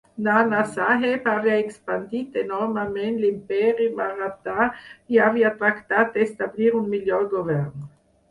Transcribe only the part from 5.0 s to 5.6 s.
i havia